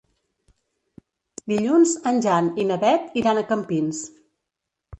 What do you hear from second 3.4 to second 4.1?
a Campins.